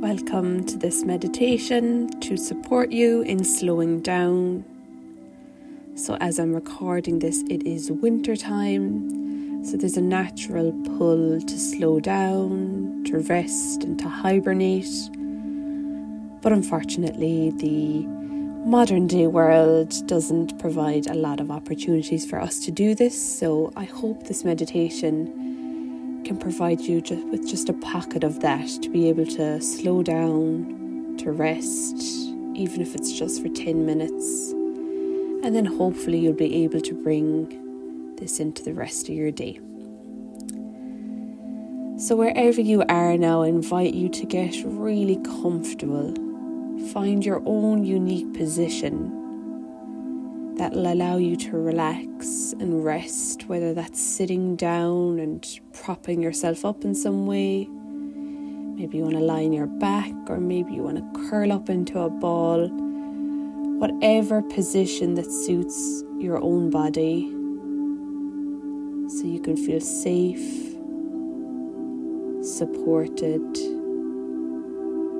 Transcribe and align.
Welcome 0.00 0.66
to 0.66 0.76
this 0.76 1.04
meditation 1.04 2.10
to 2.20 2.36
support 2.36 2.92
you 2.92 3.22
in 3.22 3.42
slowing 3.44 4.00
down. 4.00 4.62
So, 5.94 6.18
as 6.20 6.38
I'm 6.38 6.54
recording 6.54 7.20
this, 7.20 7.42
it 7.48 7.66
is 7.66 7.90
winter 7.90 8.36
time, 8.36 9.64
so 9.64 9.78
there's 9.78 9.96
a 9.96 10.02
natural 10.02 10.72
pull 10.98 11.40
to 11.40 11.58
slow 11.58 11.98
down, 11.98 13.04
to 13.06 13.20
rest, 13.20 13.84
and 13.84 13.98
to 13.98 14.06
hibernate. 14.06 15.10
But 16.42 16.52
unfortunately, 16.52 17.52
the 17.52 18.06
modern 18.68 19.06
day 19.06 19.26
world 19.26 20.06
doesn't 20.06 20.58
provide 20.58 21.06
a 21.06 21.14
lot 21.14 21.40
of 21.40 21.50
opportunities 21.50 22.28
for 22.28 22.38
us 22.38 22.58
to 22.66 22.70
do 22.70 22.94
this, 22.94 23.38
so 23.38 23.72
I 23.76 23.84
hope 23.84 24.24
this 24.24 24.44
meditation 24.44 25.46
can 26.26 26.36
provide 26.36 26.80
you 26.80 27.00
just 27.00 27.24
with 27.28 27.48
just 27.48 27.68
a 27.68 27.72
pocket 27.72 28.24
of 28.24 28.40
that 28.40 28.66
to 28.82 28.90
be 28.90 29.08
able 29.08 29.26
to 29.26 29.60
slow 29.60 30.02
down, 30.02 31.16
to 31.18 31.30
rest, 31.30 31.96
even 32.54 32.80
if 32.80 32.96
it's 32.96 33.16
just 33.16 33.40
for 33.40 33.48
10 33.48 33.86
minutes. 33.86 34.50
And 34.50 35.54
then 35.54 35.64
hopefully 35.64 36.18
you'll 36.18 36.32
be 36.32 36.64
able 36.64 36.80
to 36.80 36.94
bring 36.94 38.16
this 38.16 38.40
into 38.40 38.64
the 38.64 38.74
rest 38.74 39.08
of 39.08 39.14
your 39.14 39.30
day. 39.30 39.60
So, 41.98 42.16
wherever 42.16 42.60
you 42.60 42.82
are 42.88 43.16
now, 43.16 43.42
I 43.42 43.48
invite 43.48 43.94
you 43.94 44.08
to 44.08 44.26
get 44.26 44.54
really 44.64 45.16
comfortable 45.16 46.12
find 46.92 47.24
your 47.24 47.42
own 47.46 47.84
unique 47.84 48.32
position 48.34 49.25
that 50.56 50.72
will 50.72 50.90
allow 50.92 51.16
you 51.18 51.36
to 51.36 51.50
relax 51.52 52.52
and 52.58 52.82
rest, 52.84 53.46
whether 53.46 53.74
that's 53.74 54.00
sitting 54.00 54.56
down 54.56 55.18
and 55.18 55.46
propping 55.72 56.22
yourself 56.22 56.64
up 56.64 56.84
in 56.84 56.94
some 56.94 57.26
way. 57.26 57.66
Maybe 57.66 58.96
you 58.98 59.04
want 59.04 59.16
to 59.16 59.20
lie 59.20 59.44
on 59.44 59.52
your 59.52 59.66
back, 59.66 60.12
or 60.28 60.38
maybe 60.38 60.72
you 60.72 60.82
want 60.82 60.96
to 60.96 61.28
curl 61.28 61.52
up 61.52 61.68
into 61.68 62.00
a 62.00 62.08
ball. 62.08 62.68
Whatever 63.78 64.40
position 64.40 65.14
that 65.14 65.30
suits 65.30 66.02
your 66.18 66.42
own 66.42 66.70
body, 66.70 67.30
so 69.08 69.26
you 69.26 69.40
can 69.40 69.56
feel 69.56 69.80
safe, 69.80 70.74
supported 72.42 73.42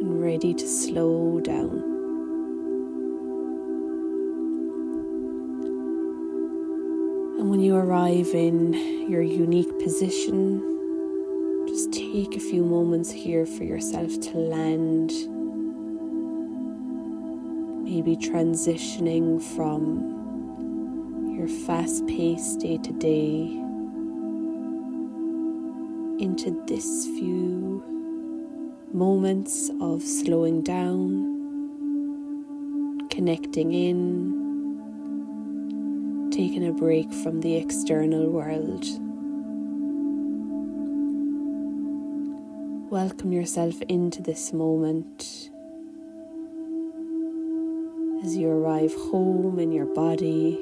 and 0.00 0.22
ready 0.22 0.52
to 0.52 0.68
slow 0.68 1.40
down. 1.40 1.91
And 7.42 7.50
when 7.50 7.58
you 7.58 7.74
arrive 7.74 8.28
in 8.34 8.72
your 9.10 9.20
unique 9.20 9.76
position, 9.82 10.62
just 11.66 11.92
take 11.92 12.36
a 12.36 12.38
few 12.38 12.64
moments 12.64 13.10
here 13.10 13.44
for 13.46 13.64
yourself 13.64 14.12
to 14.20 14.38
land. 14.38 15.10
Maybe 17.82 18.14
transitioning 18.14 19.42
from 19.56 21.34
your 21.36 21.48
fast 21.66 22.06
paced 22.06 22.60
day 22.60 22.78
to 22.78 22.92
day 22.92 23.58
into 26.24 26.62
this 26.68 27.06
few 27.06 27.82
moments 28.92 29.68
of 29.80 30.00
slowing 30.00 30.62
down, 30.62 31.08
connecting 33.08 33.72
in, 33.72 34.41
taking 36.32 36.66
a 36.66 36.72
break 36.72 37.12
from 37.12 37.40
the 37.42 37.54
external 37.56 38.28
world. 38.28 38.84
Welcome 42.90 43.32
yourself 43.32 43.80
into 43.82 44.22
this 44.22 44.52
moment 44.52 45.50
as 48.24 48.36
you 48.36 48.48
arrive 48.48 48.92
home 48.94 49.58
in 49.58 49.70
your 49.70 49.86
body, 49.86 50.58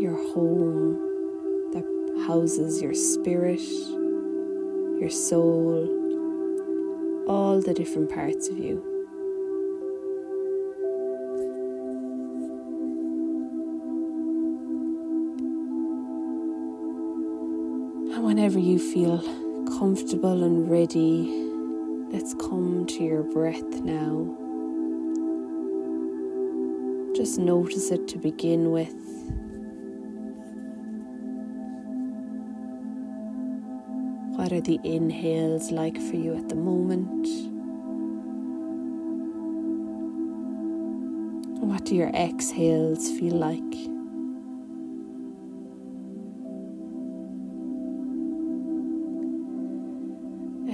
your 0.00 0.16
home 0.34 1.72
that 1.72 2.24
houses 2.26 2.80
your 2.80 2.94
spirit 2.94 3.60
your 5.02 5.10
soul, 5.10 5.88
all 7.26 7.60
the 7.60 7.74
different 7.74 8.08
parts 8.08 8.48
of 8.48 8.56
you. 8.56 8.91
Whenever 18.42 18.58
you 18.58 18.76
feel 18.76 19.18
comfortable 19.78 20.42
and 20.42 20.68
ready, 20.68 21.28
let's 22.10 22.34
come 22.34 22.84
to 22.84 23.04
your 23.04 23.22
breath 23.22 23.62
now. 23.82 24.26
Just 27.14 27.38
notice 27.38 27.92
it 27.92 28.08
to 28.08 28.18
begin 28.18 28.72
with. 28.72 28.92
What 34.36 34.52
are 34.52 34.60
the 34.60 34.80
inhales 34.82 35.70
like 35.70 35.96
for 35.96 36.16
you 36.16 36.36
at 36.36 36.48
the 36.48 36.56
moment? 36.56 37.28
What 41.62 41.84
do 41.84 41.94
your 41.94 42.08
exhales 42.08 43.08
feel 43.08 43.36
like? 43.36 44.01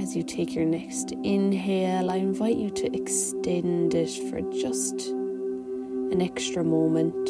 As 0.09 0.17
you 0.17 0.23
take 0.23 0.55
your 0.55 0.65
next 0.65 1.13
inhale, 1.23 2.11
I 2.11 2.17
invite 2.17 2.57
you 2.57 2.71
to 2.71 2.97
extend 2.97 3.95
it 3.95 4.09
for 4.31 4.41
just 4.59 5.09
an 5.09 6.23
extra 6.23 6.65
moment. 6.65 7.29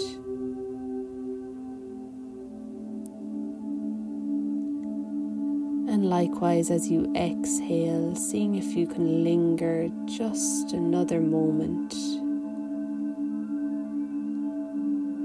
And 5.90 6.08
likewise, 6.08 6.70
as 6.70 6.88
you 6.88 7.12
exhale, 7.16 8.14
seeing 8.14 8.54
if 8.54 8.76
you 8.76 8.86
can 8.86 9.24
linger 9.24 9.88
just 10.04 10.72
another 10.72 11.18
moment 11.18 11.94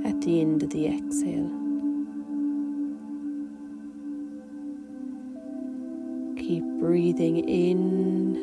at 0.07 0.19
the 0.21 0.41
end 0.41 0.63
of 0.63 0.71
the 0.71 0.87
exhale. 0.87 1.62
Keep 6.45 6.65
breathing 6.77 7.37
in, 7.47 8.35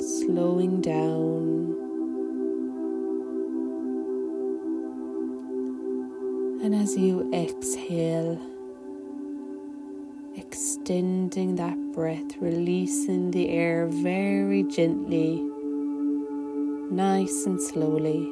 slowing 0.00 0.80
down. 0.80 1.74
And 6.62 6.72
as 6.76 6.96
you 6.96 7.28
exhale, 7.34 8.40
extending 10.36 11.56
that 11.56 11.76
breath, 11.92 12.36
releasing 12.38 13.32
the 13.32 13.48
air 13.48 13.88
very 13.88 14.62
gently, 14.62 15.42
nice 16.92 17.46
and 17.46 17.60
slowly. 17.60 18.30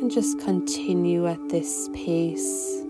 And 0.00 0.08
just 0.12 0.38
continue 0.38 1.26
at 1.26 1.48
this 1.48 1.90
pace. 1.92 2.84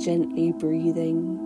Gently 0.00 0.52
breathing. 0.52 1.38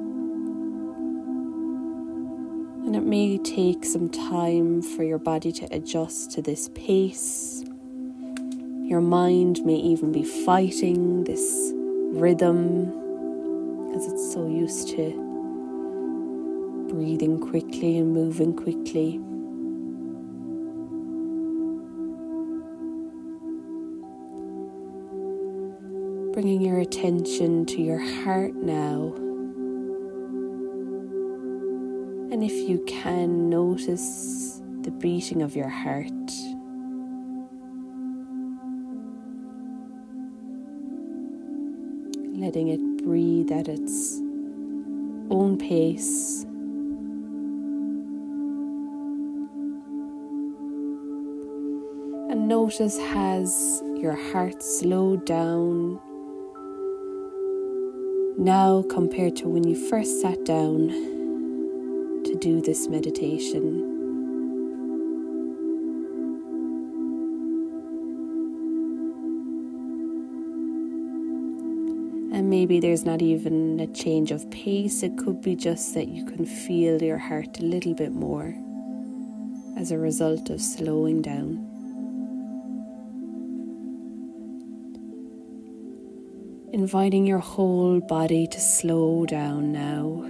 And 2.86 2.94
it 2.94 3.04
may 3.04 3.38
take 3.38 3.84
some 3.84 4.08
time 4.08 4.80
for 4.80 5.02
your 5.02 5.18
body 5.18 5.50
to 5.52 5.66
adjust 5.74 6.30
to 6.32 6.42
this 6.42 6.70
pace. 6.74 7.64
Your 8.82 9.00
mind 9.00 9.64
may 9.64 9.76
even 9.76 10.12
be 10.12 10.22
fighting 10.22 11.24
this 11.24 11.72
rhythm 11.74 12.92
as 13.96 14.06
it's 14.06 14.32
so 14.32 14.46
used 14.46 14.88
to 14.90 15.20
breathing 16.88 17.40
quickly 17.40 17.98
and 17.98 18.12
moving 18.14 18.54
quickly. 18.54 19.20
Bringing 26.34 26.60
your 26.60 26.80
attention 26.80 27.64
to 27.64 27.80
your 27.80 28.00
heart 28.24 28.54
now. 28.56 29.14
And 32.32 32.42
if 32.42 32.68
you 32.68 32.84
can, 32.88 33.48
notice 33.48 34.60
the 34.80 34.90
beating 34.90 35.42
of 35.42 35.54
your 35.54 35.68
heart. 35.68 36.10
letting 42.36 42.66
it 42.66 43.04
breathe 43.04 43.50
at 43.52 43.68
its 43.68 44.18
own 45.30 45.56
pace. 45.56 46.42
And 52.28 52.48
notice 52.48 52.98
has 52.98 53.82
your 53.96 54.16
heart 54.32 54.62
slowed 54.62 55.24
down 55.24 56.00
now 58.36 58.82
compared 58.90 59.36
to 59.36 59.48
when 59.48 59.64
you 59.64 59.76
first 59.88 60.20
sat 60.20 60.44
down 60.44 60.88
to 62.24 62.34
do 62.40 62.60
this 62.60 62.88
meditation. 62.88 63.90
And 72.32 72.50
maybe 72.50 72.80
there's 72.80 73.04
not 73.04 73.22
even 73.22 73.78
a 73.78 73.86
change 73.86 74.32
of 74.32 74.50
pace, 74.50 75.04
it 75.04 75.16
could 75.16 75.40
be 75.40 75.54
just 75.54 75.94
that 75.94 76.08
you 76.08 76.24
can 76.24 76.44
feel 76.44 77.00
your 77.00 77.18
heart 77.18 77.60
a 77.60 77.62
little 77.62 77.94
bit 77.94 78.12
more 78.12 78.54
as 79.76 79.92
a 79.92 79.98
result 79.98 80.50
of 80.50 80.60
slowing 80.60 81.22
down. 81.22 81.63
Inviting 86.74 87.24
your 87.24 87.38
whole 87.38 88.00
body 88.00 88.48
to 88.48 88.60
slow 88.60 89.26
down 89.26 89.70
now. 89.70 90.24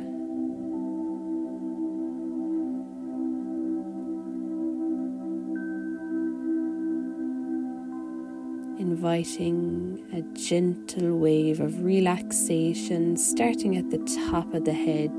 inviting 8.79 10.05
a 10.13 10.21
gentle 10.39 11.17
wave 11.17 11.61
of 11.61 11.83
relaxation 11.83 13.17
starting 13.17 13.79
at 13.79 13.89
the 13.91 13.99
top 14.27 14.53
of 14.53 14.67
the 14.67 14.73
head, 14.75 15.19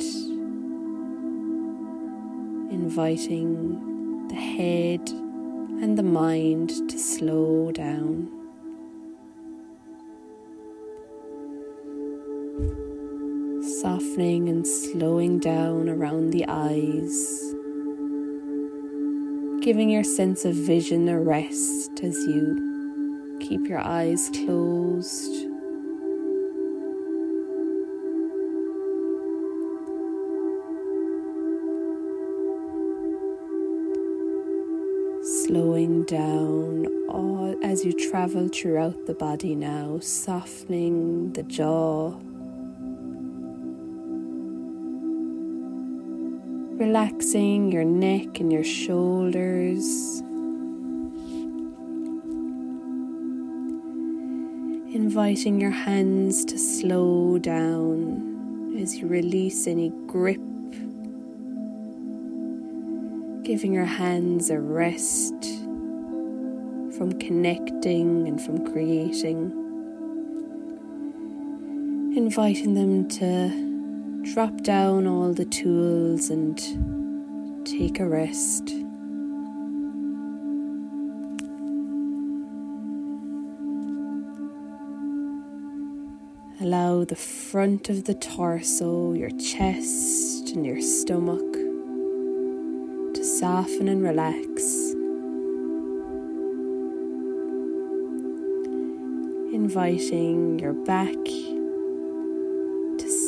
inviting 2.72 4.28
the 4.28 4.36
head 4.36 5.10
and 5.82 5.98
the 5.98 6.04
mind 6.04 6.70
to 6.88 7.00
slow 7.00 7.72
down. 7.72 8.35
Softening 14.16 14.48
and 14.48 14.66
slowing 14.66 15.40
down 15.40 15.90
around 15.90 16.30
the 16.30 16.46
eyes, 16.48 17.54
giving 19.62 19.90
your 19.90 20.06
sense 20.06 20.46
of 20.46 20.56
vision 20.56 21.10
a 21.10 21.20
rest 21.20 22.00
as 22.02 22.16
you 22.26 23.36
Keep 23.42 23.68
your 23.68 23.80
eyes 23.80 24.32
closed. 24.34 25.34
Slowing 35.46 36.06
down 36.06 36.88
all 37.10 37.54
as 37.62 37.84
you 37.84 37.92
travel 37.92 38.48
throughout 38.48 39.08
the 39.08 39.14
body 39.14 39.56
now, 39.56 40.00
softening 40.00 41.34
the 41.34 41.44
jaw. 41.44 42.18
Relaxing 46.96 47.74
your 47.74 47.84
neck 47.84 48.40
and 48.40 48.54
your 48.54 48.64
shoulders. 48.64 50.22
inviting 54.96 55.60
your 55.60 55.72
hands 55.72 56.46
to 56.46 56.58
slow 56.58 57.38
down 57.38 58.78
as 58.82 58.96
you 58.96 59.08
release 59.08 59.68
any 59.68 59.90
grip, 60.08 60.40
giving 63.44 63.74
your 63.74 63.84
hands 63.84 64.50
a 64.50 64.58
rest 64.58 65.36
from 66.98 67.12
connecting 67.20 68.26
and 68.26 68.42
from 68.42 68.66
creating, 68.72 69.52
inviting 72.16 72.74
them 72.74 73.06
to 73.10 73.75
drop 74.34 74.64
down 74.64 75.06
all 75.06 75.32
the 75.34 75.46
tools 75.46 76.32
and 76.32 76.58
take 77.64 78.00
a 78.00 78.06
rest. 78.06 78.72
Allow 86.60 87.04
the 87.06 87.16
front 87.16 87.90
of 87.90 88.06
the 88.06 88.16
torso, 88.16 89.14
your 89.14 89.30
chest, 89.30 90.50
and 90.56 90.66
your 90.66 90.82
stomach 90.82 91.54
to 93.14 93.24
soften 93.24 93.88
and 93.88 94.02
relax. 94.02 94.94
Inviting 99.54 100.58
your 100.58 100.74
back 100.74 101.16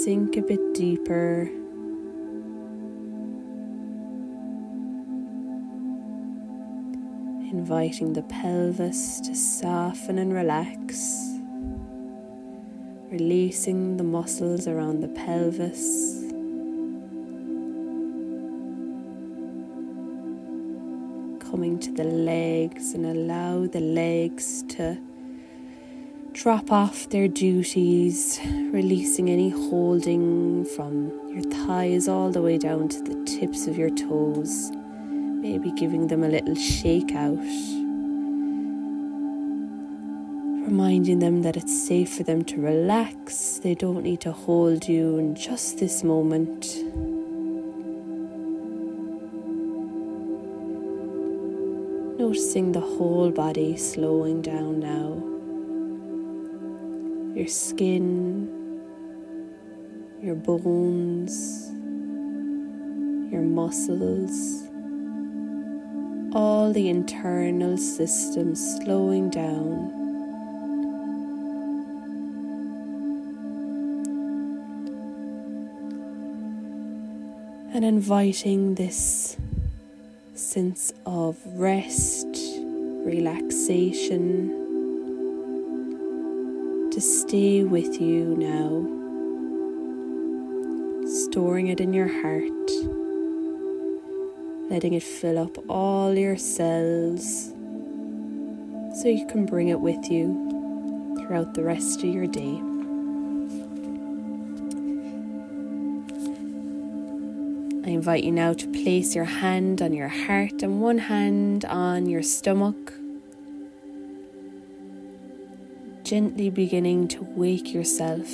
sink 0.08 0.38
a 0.38 0.42
bit 0.42 0.74
deeper. 0.74 1.50
Inviting 7.52 8.14
the 8.14 8.22
pelvis 8.22 9.20
to 9.20 9.36
soften 9.36 10.18
and 10.18 10.34
relax 10.34 11.42
releasing 13.12 13.98
the 13.98 14.04
muscles 14.06 14.66
around 14.66 15.02
the 15.02 15.10
pelvis. 15.10 16.22
Coming 21.52 21.78
to 21.80 21.92
the 21.92 22.06
legs 22.06 22.94
and 22.94 23.06
allow 23.06 23.68
the 23.68 23.82
legs 23.82 24.64
to 24.70 24.98
drop 26.38 26.72
off 26.72 27.10
their 27.10 27.28
duties, 27.28 28.40
releasing 28.72 29.28
any 29.28 29.50
holding 29.50 30.64
from 30.76 31.12
your 31.34 31.42
thighs 31.42 32.08
all 32.08 32.30
the 32.30 32.42
way 32.42 32.60
down 32.60 32.88
to 32.88 33.02
the 33.02 33.26
tips 33.26 33.66
of 33.66 33.76
your 33.76 33.90
toes, 33.90 34.70
maybe 34.72 35.72
giving 35.72 36.06
them 36.08 36.24
a 36.24 36.28
little 36.28 36.54
shake 36.54 37.14
out 37.16 37.44
reminding 40.68 41.20
them 41.20 41.44
that 41.44 41.56
it's 41.56 41.88
safe 41.88 42.14
for 42.18 42.24
them 42.24 42.44
to 42.44 42.60
relax. 42.60 43.60
They 43.60 43.74
don't 43.74 44.04
need 44.04 44.20
to 44.22 44.34
hold 44.34 44.86
you 44.86 45.18
in 45.18 45.34
just 45.34 45.78
this 45.78 46.04
moment. 46.04 46.66
Noticing 52.20 52.74
the 52.74 52.82
whole 52.82 53.32
body 53.32 53.78
slowing 53.78 54.42
down 54.42 54.82
now. 54.82 55.37
Your 57.38 57.46
skin, 57.46 58.50
your 60.24 60.34
bones, 60.34 61.70
your 63.32 63.44
muscles, 63.44 64.64
all 66.34 66.74
the 66.74 66.90
internal 66.90 67.78
systems 67.78 68.60
slowing 68.80 69.30
down. 69.30 69.94
and 77.72 77.86
inviting 77.86 78.74
this 78.74 79.38
sense 80.34 80.92
of 81.06 81.38
rest, 81.46 82.26
relaxation 83.06 84.67
to 86.98 87.02
stay 87.02 87.64
with 87.64 88.02
you 88.02 88.36
now, 88.40 88.82
storing 91.08 91.68
it 91.68 91.80
in 91.80 91.94
your 91.94 92.08
heart, 92.08 92.72
letting 94.72 94.96
it 94.96 95.04
fill 95.04 95.38
up 95.38 95.56
all 95.70 96.16
your 96.16 96.36
cells 96.36 97.54
so 99.00 99.08
you 99.08 99.28
can 99.28 99.46
bring 99.46 99.68
it 99.68 99.80
with 99.80 100.10
you 100.10 101.16
throughout 101.20 101.54
the 101.54 101.64
rest 101.64 102.00
of 102.00 102.10
your 102.10 102.26
day. 102.26 102.60
I 107.86 107.92
invite 107.94 108.24
you 108.24 108.32
now 108.32 108.54
to 108.54 108.68
place 108.70 109.16
your 109.16 109.26
hand 109.26 109.84
on 109.84 109.94
your 109.94 110.08
heart 110.08 110.64
and 110.64 110.82
one 110.82 110.98
hand 110.98 111.64
on 111.66 112.08
your 112.08 112.24
stomach. 112.24 112.92
Gently 116.08 116.50
beginning 116.50 117.10
to 117.10 117.22
wake 117.22 117.74
yourself 117.74 118.30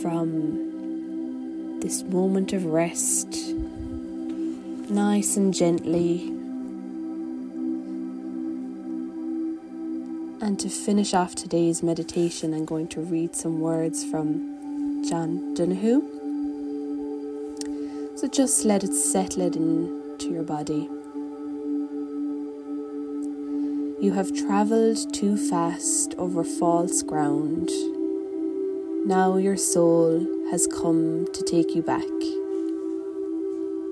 from 0.00 1.78
this 1.78 2.02
moment 2.02 2.54
of 2.54 2.64
rest, 2.64 3.28
nice 4.88 5.36
and 5.36 5.52
gently. 5.52 6.28
And 10.40 10.58
to 10.58 10.70
finish 10.70 11.12
off 11.12 11.34
today's 11.34 11.82
meditation, 11.82 12.54
I'm 12.54 12.64
going 12.64 12.88
to 12.88 13.02
read 13.02 13.36
some 13.36 13.60
words 13.60 14.02
from 14.04 15.04
John 15.06 15.50
O'Donoghue. 15.52 16.00
So 18.16 18.26
just 18.28 18.64
let 18.64 18.82
it 18.82 18.94
settle 18.94 19.42
it 19.42 19.54
into 19.54 20.30
your 20.30 20.44
body. 20.44 20.88
You 24.00 24.12
have 24.12 24.32
travelled 24.32 25.12
too 25.12 25.36
fast 25.36 26.14
over 26.18 26.44
false 26.44 27.02
ground. 27.02 27.68
Now 29.04 29.38
your 29.38 29.56
soul 29.56 30.20
has 30.52 30.68
come 30.68 31.26
to 31.32 31.42
take 31.42 31.74
you 31.74 31.82
back. 31.82 32.04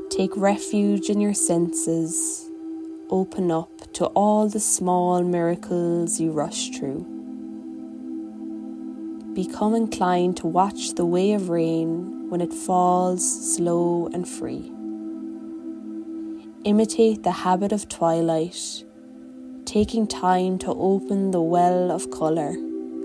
Take 0.09 0.37
refuge 0.37 1.11
in 1.11 1.21
your 1.21 1.35
senses. 1.35 2.49
Open 3.11 3.51
up 3.51 3.93
to 3.95 4.07
all 4.15 4.49
the 4.49 4.61
small 4.61 5.25
miracles 5.25 6.21
you 6.21 6.31
rush 6.31 6.71
through. 6.71 7.05
Become 9.35 9.75
inclined 9.75 10.37
to 10.37 10.47
watch 10.47 10.95
the 10.95 11.05
way 11.05 11.33
of 11.33 11.49
rain 11.49 12.31
when 12.31 12.41
it 12.41 12.55
falls 12.55 13.57
slow 13.57 14.09
and 14.15 14.29
free. 14.29 14.71
Imitate 16.63 17.25
the 17.25 17.33
habit 17.33 17.73
of 17.73 17.89
twilight, 17.89 18.85
taking 19.67 20.07
time 20.07 20.57
to 20.59 20.69
open 20.69 21.33
the 21.33 21.41
well 21.41 21.91
of 21.91 22.09
colour 22.13 22.53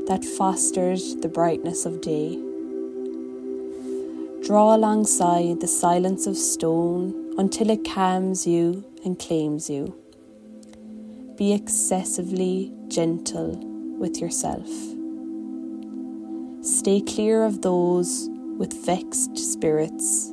that 0.08 0.24
fosters 0.24 1.16
the 1.16 1.28
brightness 1.28 1.88
of 1.88 2.02
day. 2.02 2.36
Draw 4.44 4.76
alongside 4.76 5.60
the 5.60 5.68
silence 5.68 6.28
of 6.28 6.38
stone 6.38 7.34
until 7.40 7.72
it 7.72 7.84
calms 7.84 8.46
you 8.46 8.86
and 9.04 9.18
claims 9.18 9.72
you. 9.72 9.96
Be 11.36 11.52
excessively 11.52 12.72
gentle 12.88 13.58
with 13.98 14.22
yourself. 14.22 14.70
Stay 16.64 17.02
clear 17.02 17.44
of 17.44 17.64
those 17.64 18.30
with 18.58 18.86
vexed 18.86 19.36
spirits. 19.36 20.30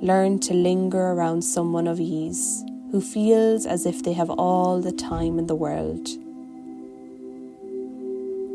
Learn 0.00 0.38
to 0.38 0.54
linger 0.54 1.10
around 1.12 1.42
someone 1.42 1.86
of 1.86 2.00
ease 2.00 2.64
who 2.96 3.02
feels 3.02 3.66
as 3.66 3.84
if 3.84 4.02
they 4.04 4.14
have 4.14 4.30
all 4.30 4.80
the 4.80 4.90
time 4.90 5.38
in 5.38 5.48
the 5.48 5.54
world. 5.54 6.08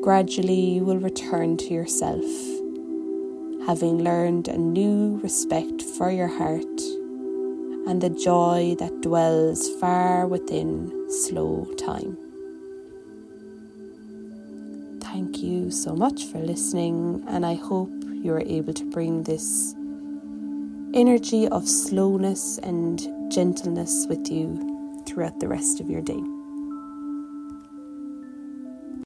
Gradually, 0.02 0.60
you 0.60 0.84
will 0.84 0.98
return 0.98 1.58
to 1.58 1.72
yourself 1.72 2.26
having 3.68 4.04
learned 4.04 4.48
a 4.48 4.58
new 4.58 5.20
respect 5.22 5.84
for 5.84 6.10
your 6.10 6.28
heart 6.28 6.82
and 7.86 8.02
the 8.02 8.10
joy 8.10 8.76
that 8.80 9.02
dwells 9.02 9.70
far 9.80 10.26
within 10.26 10.92
slow 11.12 11.72
time. 11.78 12.18
Thank 15.02 15.38
you 15.38 15.70
so 15.70 15.94
much 15.94 16.24
for 16.24 16.40
listening, 16.40 17.24
and 17.28 17.46
I 17.46 17.54
hope 17.54 17.92
you 18.12 18.34
are 18.34 18.42
able 18.42 18.74
to 18.74 18.90
bring 18.90 19.22
this 19.22 19.76
energy 20.96 21.48
of 21.48 21.70
slowness 21.70 22.58
and 22.58 23.21
gentleness 23.32 24.08
with 24.10 24.30
you 24.30 25.02
throughout 25.06 25.40
the 25.40 25.48
rest 25.48 25.80
of 25.80 25.90
your 25.90 26.02
day. 26.02 26.41